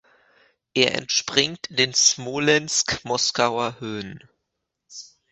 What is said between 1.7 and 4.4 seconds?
den Smolensk-Moskauer Höhen.